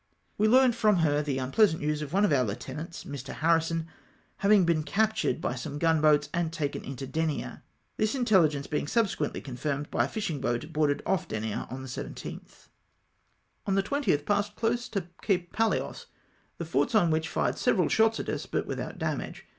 We 0.35 0.47
learned 0.47 0.75
from 0.75 0.95
her 1.05 1.21
the 1.21 1.37
unpleasant 1.37 1.79
news 1.83 2.01
of 2.01 2.11
one 2.11 2.25
of 2.25 2.33
our 2.33 2.43
heutenants, 2.43 3.03
Mr. 3.03 3.35
Harrison, 3.35 3.85
having 4.37 4.65
been 4.65 4.83
captiu 4.83 5.29
ed 5.29 5.39
by 5.41 5.53
some 5.53 5.77
gunboats, 5.77 6.27
and 6.33 6.51
taken 6.51 6.83
into 6.83 7.05
Denia; 7.05 7.61
this 7.97 8.15
intelhgence 8.15 8.67
being 8.67 8.87
subsequently 8.87 9.41
confirmed 9.41 9.91
by 9.91 10.05
a 10.05 10.07
fishing 10.07 10.41
boat 10.41 10.73
boarded 10.73 11.03
ofi* 11.05 11.27
Denia 11.27 11.67
on 11.69 11.83
the 11.83 11.87
17 11.87 12.39
th. 12.39 12.51
On 13.67 13.75
the 13.75 13.83
20th 13.83 14.25
passed 14.25 14.55
close 14.55 14.89
to 14.89 15.05
Cape 15.21 15.53
Palos, 15.53 16.07
the 16.57 16.65
forts 16.65 16.95
on 16.95 17.11
which 17.11 17.29
fired 17.29 17.59
several 17.59 17.87
shots 17.87 18.19
at 18.19 18.27
us, 18.27 18.47
but 18.47 18.65
without 18.65 18.97
damage. 18.97 19.45